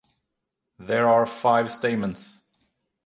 There 0.79 1.07
are 1.07 1.27
five 1.27 1.71
stamens. 1.71 2.41